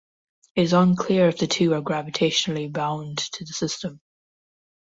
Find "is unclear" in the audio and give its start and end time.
0.63-1.27